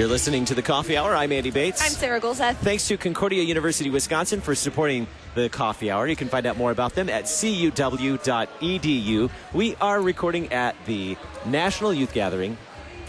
[0.00, 1.14] You're listening to the Coffee Hour.
[1.14, 1.82] I'm Andy Bates.
[1.82, 2.56] I'm Sarah Gulseth.
[2.56, 6.06] Thanks to Concordia University, Wisconsin for supporting the Coffee Hour.
[6.06, 7.70] You can find out more about them at cuw.edu.
[9.52, 12.56] We are recording at the National Youth Gathering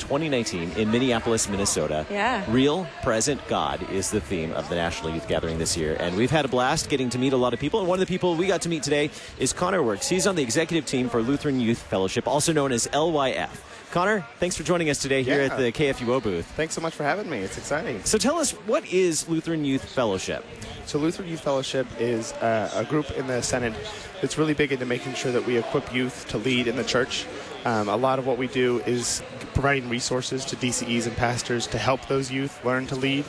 [0.02, 2.05] 2019 in Minneapolis, Minnesota.
[2.09, 2.43] Yeah.
[2.50, 5.95] Real Present God is the theme of the National Youth Gathering this year.
[6.00, 7.79] And we've had a blast getting to meet a lot of people.
[7.79, 9.09] And one of the people we got to meet today
[9.39, 10.09] is Connor Works.
[10.09, 13.50] He's on the executive team for Lutheran Youth Fellowship, also known as LYF.
[13.91, 15.47] Connor, thanks for joining us today here Yeah.
[15.54, 16.45] at the KFUO booth.
[16.55, 17.39] Thanks so much for having me.
[17.39, 18.01] It's exciting.
[18.05, 20.45] So tell us, what is Lutheran Youth Fellowship?
[20.86, 23.75] So, Lutheran Youth Fellowship is uh, a group in the Synod
[24.21, 27.25] that's really big into making sure that we equip youth to lead in the church.
[27.65, 29.21] Um, a lot of what we do is
[29.54, 33.25] providing resources to DCEs and pastors to help those youth learn to lead.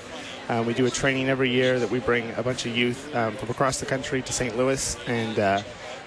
[0.48, 3.34] Uh, we do a training every year that we bring a bunch of youth um,
[3.36, 4.56] from across the country to St.
[4.56, 5.62] Louis, and uh,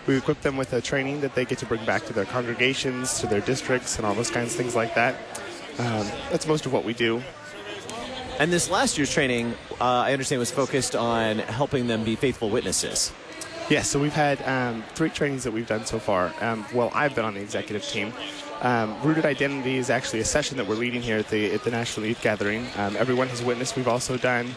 [0.08, 3.20] we equip them with a training that they get to bring back to their congregations,
[3.20, 5.16] to their districts, and all those kinds of things like that.
[5.80, 7.22] Um, that's most of what we do.
[8.40, 12.50] And this last year's training, uh, I understand, was focused on helping them be faithful
[12.50, 13.14] witnesses.
[13.70, 16.34] Yes, so we've had um, three trainings that we've done so far.
[16.40, 18.14] Um, well, I've been on the executive team.
[18.62, 21.72] Um, Rooted Identity is actually a session that we're leading here at the at the
[21.72, 22.68] National Youth Gathering.
[22.78, 23.76] Um, everyone has witnessed.
[23.76, 24.54] We've also done,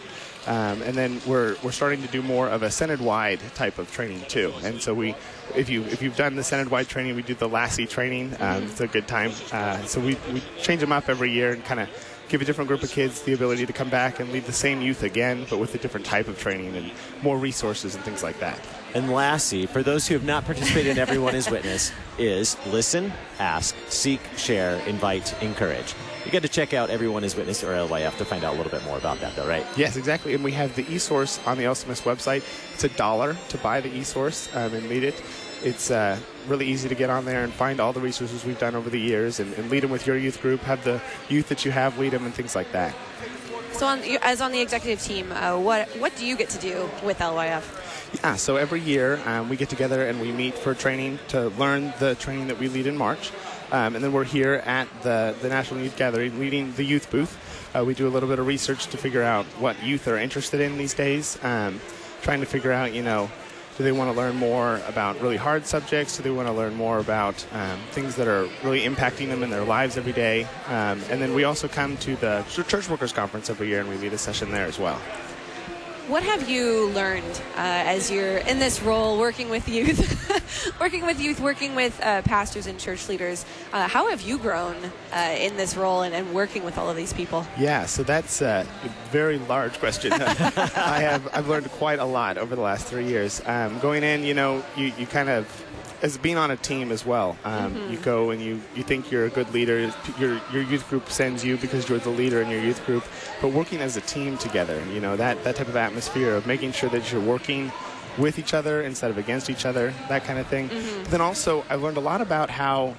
[0.47, 4.21] um, and then we're we're starting to do more of a Synod-wide type of training
[4.27, 4.53] too.
[4.63, 5.15] And so we,
[5.55, 8.35] if you if you've done the Synod-wide training, we do the Lassie training.
[8.39, 9.31] Um, it's a good time.
[9.51, 11.89] Uh, so we we change them up every year and kind of
[12.29, 14.81] give a different group of kids the ability to come back and lead the same
[14.81, 16.91] youth again, but with a different type of training and
[17.21, 18.59] more resources and things like that.
[18.93, 23.75] And lastly, for those who have not participated in Everyone is Witness, is listen, ask,
[23.87, 25.93] seek, share, invite, encourage.
[26.25, 28.71] You got to check out Everyone is Witness or LYF to find out a little
[28.71, 29.65] bit more about that, though, right?
[29.75, 30.33] Yes, exactly.
[30.33, 32.43] And we have the e-source on the LCMS website.
[32.73, 35.21] It's a dollar to buy the e-source um, and lead it.
[35.63, 38.75] It's uh, really easy to get on there and find all the resources we've done
[38.75, 40.61] over the years and, and lead them with your youth group.
[40.61, 42.95] Have the youth that you have lead them and things like that.
[43.73, 46.89] So, on, as on the executive team, uh, what what do you get to do
[47.03, 48.21] with LYF?
[48.23, 51.93] Yeah, so every year um, we get together and we meet for training to learn
[51.99, 53.31] the training that we lead in March.
[53.71, 57.37] Um, and then we're here at the, the National Youth Gathering leading the youth booth.
[57.75, 60.59] Uh, we do a little bit of research to figure out what youth are interested
[60.59, 61.79] in these days, um,
[62.23, 63.29] trying to figure out, you know,
[63.79, 66.17] do they want to learn more about really hard subjects?
[66.17, 69.49] Do they want to learn more about um, things that are really impacting them in
[69.49, 70.43] their lives every day?
[70.67, 73.95] Um, and then we also come to the Church Workers Conference every year and we
[73.95, 74.99] lead a session there as well.
[76.09, 81.21] What have you learned uh, as you're in this role, working with youth, working with
[81.21, 83.45] youth, working with uh, pastors and church leaders?
[83.71, 84.75] Uh, how have you grown
[85.13, 87.45] uh, in this role and, and working with all of these people?
[87.59, 88.65] Yeah, so that's a
[89.11, 90.11] very large question.
[90.13, 93.39] I have I've learned quite a lot over the last three years.
[93.45, 95.45] Um, going in, you know, you, you kind of
[96.01, 97.37] as being on a team as well.
[97.43, 99.91] Um, You go and you, you think you're a good leader.
[100.17, 103.03] Your your youth group sends you because you're the leader in your youth group.
[103.41, 106.71] But working as a team together, you know, that that type of atmosphere of making
[106.73, 107.71] sure that you're working
[108.17, 110.67] with each other instead of against each other, that kind of thing.
[111.03, 112.95] But then also, I learned a lot about how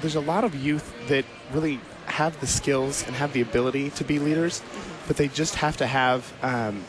[0.00, 4.04] there's a lot of youth that really have the skills and have the ability to
[4.04, 4.62] be leaders,
[5.06, 6.84] but they just have to have um,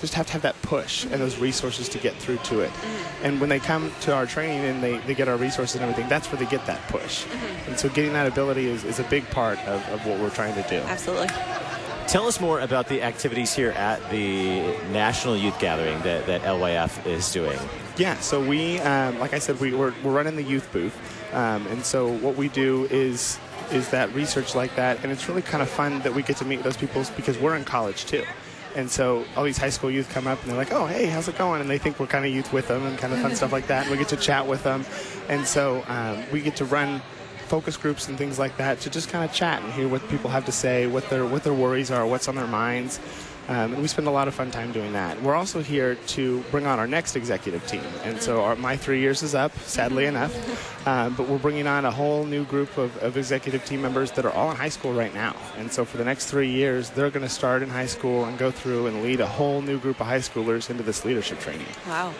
[0.00, 2.70] just have to have that push and those resources to get through to it.
[3.22, 6.08] And when they come to our training and they, they get our resources and everything,
[6.08, 7.26] that's where they get that push.
[7.66, 10.54] And so getting that ability is, is a big part of, of what we're trying
[10.54, 10.76] to do.
[10.76, 11.28] Absolutely.
[12.08, 17.06] Tell us more about the activities here at the National Youth Gathering that, that LYF
[17.06, 17.58] is doing.
[17.96, 20.96] Yeah, so we, um, like I said, we, we're, we're running the youth booth.
[21.32, 23.38] Um, and so what we do is
[23.70, 25.02] is that research like that.
[25.02, 27.56] And it's really kind of fun that we get to meet those people because we're
[27.56, 28.24] in college too.
[28.76, 31.28] And so all these high school youth come up and they're like, oh, hey, how's
[31.28, 31.60] it going?
[31.60, 33.66] And they think we're kind of youth with them and kind of fun stuff like
[33.68, 33.82] that.
[33.82, 34.84] And we get to chat with them.
[35.28, 37.02] And so um, we get to run
[37.46, 40.30] focus groups and things like that to just kind of chat and hear what people
[40.30, 43.00] have to say, what their, what their worries are, what's on their minds.
[43.48, 45.20] Um, and we spend a lot of fun time doing that.
[45.22, 47.82] We're also here to bring on our next executive team.
[48.04, 50.86] And so our, my three years is up, sadly enough.
[50.86, 54.24] Um, but we're bringing on a whole new group of, of executive team members that
[54.24, 55.34] are all in high school right now.
[55.56, 58.38] And so for the next three years, they're going to start in high school and
[58.38, 61.66] go through and lead a whole new group of high schoolers into this leadership training.
[61.88, 62.14] Wow.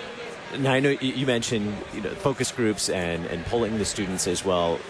[0.58, 4.26] Now, I know you you mentioned you know, focus groups and, and polling the students
[4.26, 4.80] as well.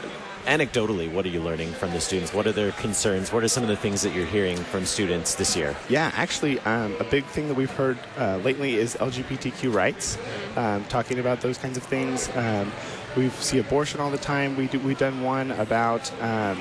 [0.46, 2.32] Anecdotally, what are you learning from the students?
[2.32, 3.31] What are their concerns?
[3.31, 5.76] What are some of the things that you're hearing from students this year?
[5.90, 10.16] Yeah, actually, um, a big thing that we've heard uh, lately is LGBTQ rights,
[10.56, 12.34] um, talking about those kinds of things.
[12.34, 12.72] Um,
[13.16, 14.56] we see abortion all the time.
[14.56, 16.56] We do, we've done one about um,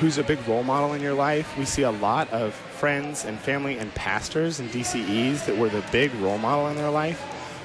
[0.00, 1.56] who's a big role model in your life.
[1.58, 5.84] We see a lot of friends and family and pastors and DCEs that were the
[5.92, 7.22] big role model in their life.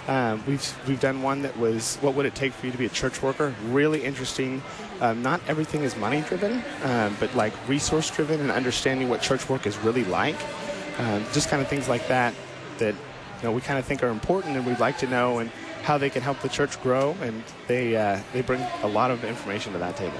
[0.07, 2.85] Um, we've we've done one that was what would it take for you to be
[2.85, 3.53] a church worker?
[3.65, 4.61] Really interesting.
[5.01, 9.49] Um, not everything is money driven, um, but like resource driven and understanding what church
[9.49, 10.37] work is really like.
[10.97, 12.33] Um, just kind of things like that
[12.77, 15.51] that you know we kind of think are important and we'd like to know and
[15.83, 17.15] how they can help the church grow.
[17.21, 20.17] And they uh, they bring a lot of information to that table.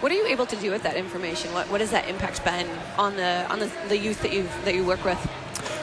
[0.00, 1.52] What are you able to do with that information?
[1.52, 4.74] What, what has that impact been on the on the, the youth that you that
[4.74, 5.18] you work with?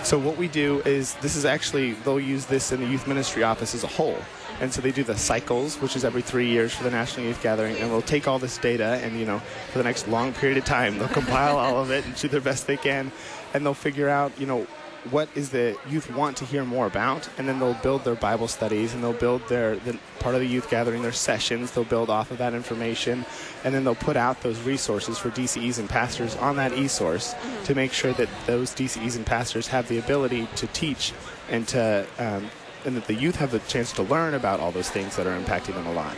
[0.04, 3.42] So what we do is this is actually they'll use this in the youth ministry
[3.44, 4.18] office as a whole.
[4.60, 7.42] And so they do the cycles, which is every three years for the National Youth
[7.42, 9.40] Gathering, and they'll take all this data and you know
[9.72, 12.42] for the next long period of time they'll compile all of it and do their
[12.42, 13.14] best they can,
[13.54, 14.68] and they'll figure out you know
[15.12, 18.48] what is the youth want to hear more about, and then they'll build their Bible
[18.48, 21.72] studies and they'll build their the, part of the youth gathering, their sessions.
[21.72, 23.26] They'll build off of that information,
[23.64, 27.64] and then they'll put out those resources for DCEs and pastors on that e-source mm-hmm.
[27.64, 31.14] to make sure that those DCEs and pastors have the ability to teach
[31.50, 32.50] and to um,
[32.86, 35.40] and that the youth have the chance to learn about all those things that are
[35.40, 36.16] impacting them a lot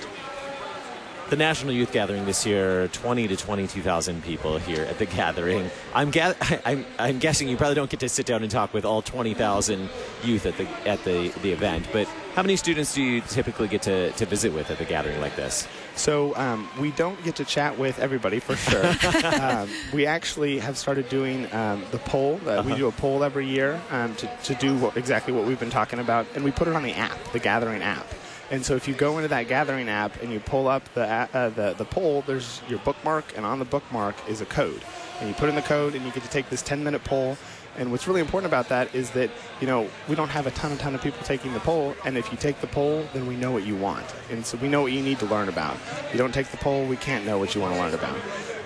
[1.30, 5.70] the National Youth Gathering this year, 20 to 22,000 people here at the gathering.
[5.94, 6.36] I'm, ga-
[6.66, 9.90] I'm, I'm guessing you probably don't get to sit down and talk with all 20,000
[10.24, 13.82] youth at the at the, the event, but how many students do you typically get
[13.84, 15.68] to, to visit with at the gathering like this?
[15.96, 18.86] So um, we don't get to chat with everybody for sure.
[19.42, 22.42] um, we actually have started doing um, the poll.
[22.46, 22.70] Uh, uh-huh.
[22.70, 25.70] We do a poll every year um, to, to do what, exactly what we've been
[25.70, 28.06] talking about, and we put it on the app, the Gathering app.
[28.52, 31.50] And so if you go into that gathering app and you pull up the, uh,
[31.50, 34.82] the, the poll, there's your bookmark, and on the bookmark is a code.
[35.20, 37.38] And you put in the code, and you get to take this 10 minute poll.
[37.78, 40.72] And what's really important about that is that, you know, we don't have a ton,
[40.72, 41.94] a ton of people taking the poll.
[42.06, 44.06] And if you take the poll, then we know what you want.
[44.32, 45.76] And so we know what you need to learn about.
[45.76, 48.18] If you don't take the poll, we can't know what you want to learn about.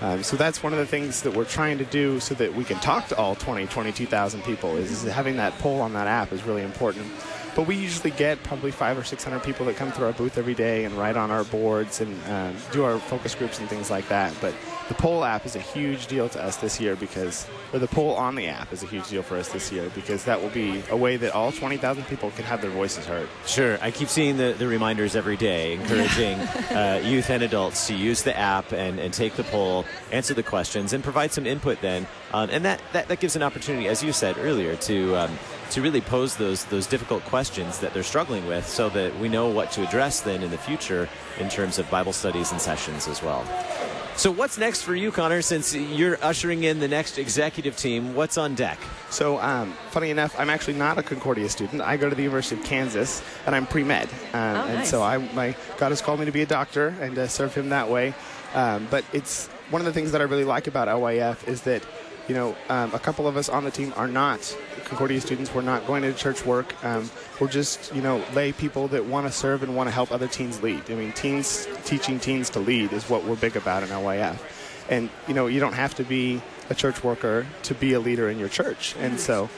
[0.01, 2.63] Um, so that's one of the things that we're trying to do so that we
[2.63, 6.31] can talk to all 20, 22,000 people is, is having that poll on that app
[6.31, 7.05] is really important.
[7.59, 10.37] But we usually get probably five or six hundred people that come through our booth
[10.37, 13.91] every day and write on our boards and uh, do our focus groups and things
[13.91, 14.33] like that.
[14.39, 14.53] But
[14.87, 18.15] the poll app is a huge deal to us this year because, or the poll
[18.15, 20.81] on the app is a huge deal for us this year because that will be
[20.89, 23.27] a way that all 20,000 people can have their voices heard.
[23.45, 23.77] Sure.
[23.81, 26.39] I keep seeing the, the reminders every day encouraging
[26.75, 29.83] uh, youth and adults to use the app and, and take the poll,
[30.13, 32.07] answer the questions, and provide some input then.
[32.33, 35.37] Um, and that, that, that gives an opportunity, as you said earlier, to um,
[35.71, 39.47] to really pose those those difficult questions that they're struggling with so that we know
[39.47, 41.07] what to address then in the future
[41.39, 43.45] in terms of Bible studies and sessions as well.
[44.19, 45.41] So what's next for you, Connor?
[45.41, 48.77] Since you're ushering in the next executive team, what's on deck?
[49.09, 51.81] So, um, funny enough, I'm actually not a Concordia student.
[51.81, 55.01] I go to the University of Kansas, and I'm pre med, um, oh, and so
[55.01, 57.89] I, my God has called me to be a doctor and to serve Him that
[57.89, 58.13] way.
[58.53, 61.81] Um, but it's one of the things that I really like about LYF is that
[62.29, 64.55] you know, um, a couple of us on the team are not
[64.85, 65.53] Concordia students.
[65.53, 66.73] We're not going to church work.
[66.85, 67.09] Um,
[67.41, 70.27] we're just, you know, lay people that want to serve and want to help other
[70.27, 70.83] teens lead.
[70.89, 74.39] I mean, teens teaching teens to lead is what we're big about in LYF.
[74.89, 78.29] And, you know, you don't have to be a church worker to be a leader
[78.29, 78.95] in your church.
[78.99, 79.49] And so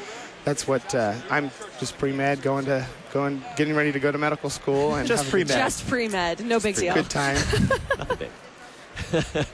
[0.46, 4.18] that's what uh, I'm just pre med, going to going, getting ready to go to
[4.18, 6.94] medical school and just pre med, just pre med, no big deal.
[6.94, 7.38] Good time.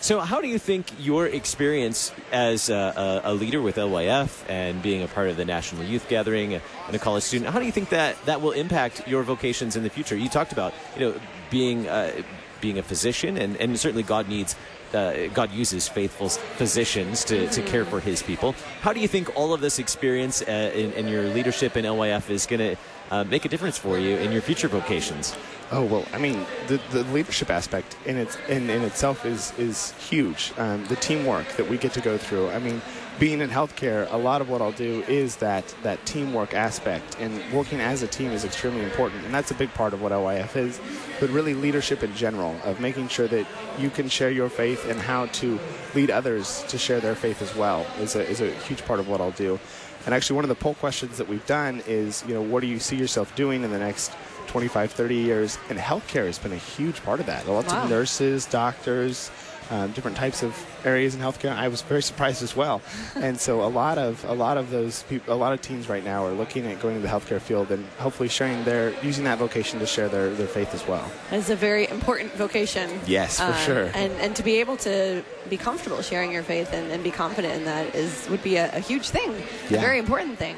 [0.00, 5.02] So, how do you think your experience as a, a, leader with LYF and being
[5.02, 6.62] a part of the National Youth Gathering and
[6.94, 9.90] a college student, how do you think that that will impact your vocations in the
[9.90, 10.16] future?
[10.16, 12.22] You talked about, you know, being uh,
[12.60, 14.54] being a physician, and, and certainly God needs
[14.94, 17.50] uh, God uses faithful physicians to, mm-hmm.
[17.50, 18.54] to care for his people.
[18.80, 22.30] How do you think all of this experience uh, in, in, your leadership in LYF
[22.30, 22.76] is going to
[23.10, 25.36] uh, make a difference for you in your future vocations?
[25.70, 29.92] Oh well, I mean, the, the leadership aspect in its in, in itself is is
[30.08, 30.52] huge.
[30.56, 32.48] Um, the teamwork that we get to go through.
[32.50, 32.80] I mean,
[33.18, 37.40] being in healthcare, a lot of what I'll do is that that teamwork aspect, and
[37.52, 40.56] working as a team is extremely important, and that's a big part of what LYF
[40.56, 40.80] is.
[41.18, 43.46] But really, leadership in general, of making sure that
[43.78, 45.58] you can share your faith and how to
[45.94, 49.08] lead others to share their faith as well, is a is a huge part of
[49.08, 49.58] what I'll do.
[50.06, 52.66] And actually, one of the poll questions that we've done is, you know, what do
[52.66, 54.12] you see yourself doing in the next
[54.46, 55.58] 25, 30 years?
[55.68, 57.48] And healthcare has been a huge part of that.
[57.48, 57.82] Lots wow.
[57.82, 59.30] of nurses, doctors,
[59.70, 61.54] um, different types of areas in healthcare.
[61.54, 62.80] I was very surprised as well.
[63.16, 66.04] and so a lot of a lot of those people, a lot of teens right
[66.04, 69.38] now are looking at going to the healthcare field and hopefully sharing their using that
[69.38, 71.10] vocation to share their, their faith as well.
[71.30, 72.90] It's a very important vocation.
[73.06, 73.90] Yes, for uh, sure.
[73.94, 77.54] And and to be able to be comfortable sharing your faith and, and be confident
[77.54, 79.30] in that is would be a, a huge thing,
[79.70, 79.78] yeah.
[79.78, 80.56] a very important thing.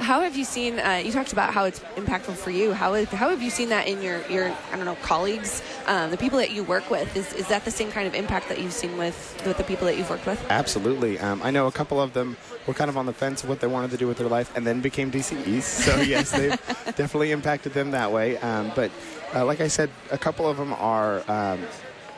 [0.00, 0.78] How have you seen?
[0.78, 2.72] Uh, you talked about how it's impactful for you.
[2.72, 6.10] How, is, how have you seen that in your, your I don't know colleagues, um,
[6.10, 7.14] the people that you work with?
[7.14, 9.86] Is, is that the same kind of impact that you've seen with with the people
[9.86, 10.42] that you've worked with?
[10.48, 11.18] Absolutely.
[11.18, 13.60] Um, I know a couple of them were kind of on the fence of what
[13.60, 15.62] they wanted to do with their life, and then became DCEs.
[15.62, 16.58] So yes, they've
[16.96, 18.38] definitely impacted them that way.
[18.38, 18.90] Um, but
[19.34, 21.22] uh, like I said, a couple of them are.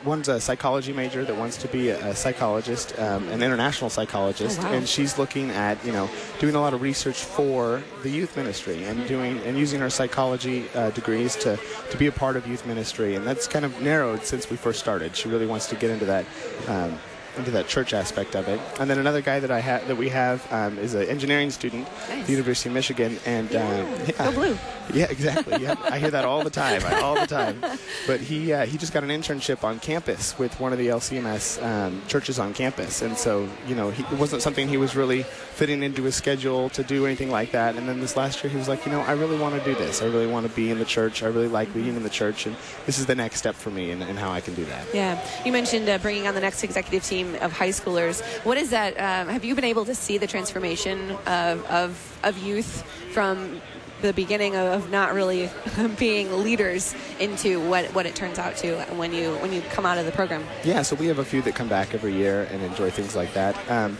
[0.05, 4.63] One's a psychology major that wants to be a, psychologist, um, an international psychologist, oh,
[4.63, 4.73] wow.
[4.73, 8.83] and she's looking at you know doing a lot of research for the youth ministry
[8.83, 11.57] and doing and using her psychology uh, degrees to
[11.89, 14.79] to be a part of youth ministry, and that's kind of narrowed since we first
[14.79, 15.15] started.
[15.15, 16.25] She really wants to get into that.
[16.67, 16.99] Um,
[17.37, 18.59] into that church aspect of it.
[18.79, 21.87] And then another guy that I have that we have um, is an engineering student
[22.09, 22.21] nice.
[22.21, 24.11] at the University of Michigan, and yeah, yeah.
[24.17, 24.57] Go blue.
[24.93, 25.61] Yeah, exactly.
[25.61, 27.63] Yeah, I hear that all the time, all the time.
[28.05, 31.63] But he uh, he just got an internship on campus with one of the LCMS
[31.63, 35.23] um, churches on campus, and so you know he, it wasn't something he was really
[35.23, 37.75] fitting into his schedule to do anything like that.
[37.75, 39.73] And then this last year he was like, you know, I really want to do
[39.75, 40.01] this.
[40.01, 41.23] I really want to be in the church.
[41.23, 43.91] I really like being in the church, and this is the next step for me
[43.91, 44.85] and, how I can do that.
[44.93, 48.21] Yeah, you mentioned uh, bringing on the next executive team of high schoolers.
[48.45, 48.93] What is that?
[48.93, 53.61] Um, have you been able to see the transformation of, of, of youth from
[54.01, 55.49] the beginning of not really
[55.97, 59.97] being leaders into what, what it turns out to when you when you come out
[59.97, 60.43] of the program.
[60.63, 63.33] Yeah, so we have a few that come back every year and enjoy things like
[63.33, 63.55] that.
[63.71, 63.95] Um,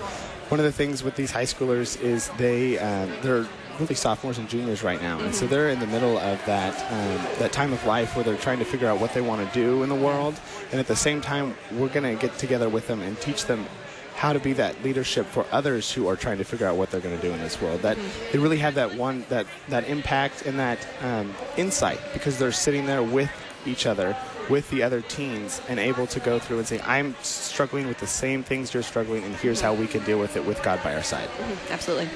[0.49, 3.47] one of the things with these high schoolers is they um, they're
[3.79, 5.27] really sophomores and juniors right now, mm-hmm.
[5.27, 8.37] and so they're in the middle of that um, that time of life where they're
[8.37, 10.39] trying to figure out what they want to do in the world,
[10.71, 13.65] and at the same time, we're going to get together with them and teach them
[14.15, 17.01] how to be that leadership for others who are trying to figure out what they're
[17.01, 17.81] going to do in this world.
[17.81, 18.31] That mm-hmm.
[18.31, 22.85] they really have that one that that impact and that um, insight because they're sitting
[22.85, 23.31] there with
[23.65, 24.15] each other
[24.49, 28.07] with the other teens and able to go through and say, I'm struggling with the
[28.07, 30.95] same things you're struggling, and here's how we can deal with it with God by
[30.95, 31.29] our side.
[31.29, 31.73] Mm-hmm.
[31.73, 32.09] Absolutely.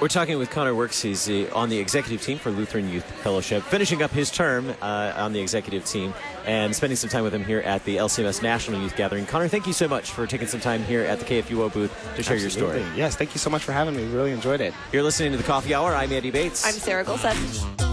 [0.00, 1.02] We're talking with Connor Works.
[1.02, 5.32] He's on the executive team for Lutheran Youth Fellowship, finishing up his term uh, on
[5.32, 6.14] the executive team
[6.46, 9.26] and spending some time with him here at the LCMS National Youth Gathering.
[9.26, 12.22] Connor, thank you so much for taking some time here at the KFUO booth to
[12.22, 12.76] share Absolutely.
[12.76, 12.96] your story.
[12.96, 14.04] Yes, thank you so much for having me.
[14.06, 14.72] Really enjoyed it.
[14.92, 15.92] You're listening to the Coffee Hour.
[15.92, 16.64] I'm Andy Bates.
[16.64, 17.87] I'm Sarah Gulseth.